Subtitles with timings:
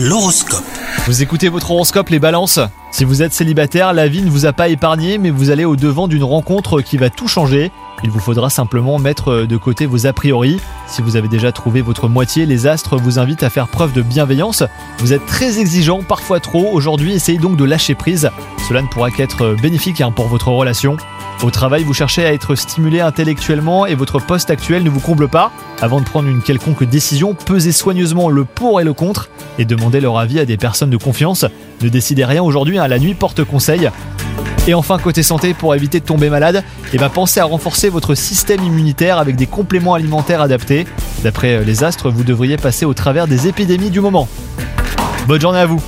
[0.00, 0.62] L'horoscope.
[1.06, 2.60] Vous écoutez votre horoscope les balances?
[2.92, 5.74] Si vous êtes célibataire, la vie ne vous a pas épargné mais vous allez au
[5.74, 7.72] devant d'une rencontre qui va tout changer.
[8.04, 10.60] Il vous faudra simplement mettre de côté vos a priori.
[10.86, 14.02] Si vous avez déjà trouvé votre moitié, les astres vous invitent à faire preuve de
[14.02, 14.62] bienveillance.
[14.98, 16.68] Vous êtes très exigeant, parfois trop.
[16.70, 18.30] Aujourd'hui, essayez donc de lâcher prise.
[18.68, 20.96] Cela ne pourra qu'être bénéfique hein, pour votre relation.
[21.42, 25.28] Au travail, vous cherchez à être stimulé intellectuellement et votre poste actuel ne vous comble
[25.28, 25.50] pas.
[25.80, 29.28] Avant de prendre une quelconque décision, pesez soigneusement le pour et le contre
[29.58, 31.44] et demandez leur avis à des personnes de confiance.
[31.82, 33.90] Ne décidez rien aujourd'hui, hein, la nuit porte conseil.
[34.66, 38.14] Et enfin, côté santé, pour éviter de tomber malade, eh ben, pensez à renforcer votre
[38.14, 40.86] système immunitaire avec des compléments alimentaires adaptés.
[41.22, 44.28] D'après les astres, vous devriez passer au travers des épidémies du moment.
[45.26, 45.82] Bonne journée à vous